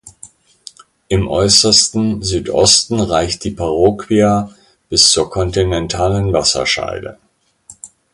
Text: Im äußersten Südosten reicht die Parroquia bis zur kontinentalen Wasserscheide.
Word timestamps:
Im 1.09 1.27
äußersten 1.27 2.23
Südosten 2.23 2.99
reicht 3.01 3.43
die 3.43 3.51
Parroquia 3.51 4.49
bis 4.89 5.11
zur 5.11 5.29
kontinentalen 5.29 6.33
Wasserscheide. 6.33 7.19